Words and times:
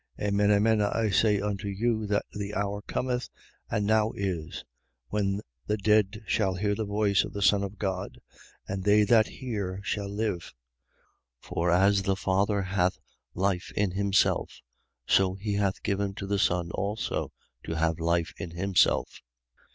5:25. 0.19 0.27
Amen, 0.29 0.51
amen, 0.51 0.81
I 0.81 1.09
say 1.11 1.39
unto 1.39 1.67
you, 1.67 2.07
that 2.07 2.25
the 2.33 2.55
hour 2.55 2.81
cometh, 2.81 3.29
and 3.69 3.85
now 3.85 4.11
is, 4.15 4.65
when 5.09 5.41
the 5.67 5.77
dead 5.77 6.23
shall 6.25 6.55
hear 6.55 6.73
the 6.73 6.85
voice 6.85 7.23
of 7.23 7.33
the 7.33 7.41
Son 7.43 7.61
of 7.61 7.77
God: 7.77 8.19
and 8.67 8.83
they 8.83 9.03
that 9.03 9.27
hear 9.27 9.79
shall 9.83 10.09
live. 10.09 10.55
5:26. 11.43 11.43
For 11.49 11.69
as 11.69 12.01
the 12.01 12.15
Father 12.15 12.63
hath 12.63 12.97
life 13.35 13.71
in 13.75 13.91
himself, 13.91 14.63
so 15.05 15.35
he 15.35 15.53
hath 15.53 15.83
given 15.83 16.15
to 16.15 16.25
the 16.25 16.39
Son 16.39 16.71
also 16.71 17.31
to 17.63 17.75
have 17.75 17.99
life 17.99 18.33
in 18.39 18.49
himself. 18.49 19.21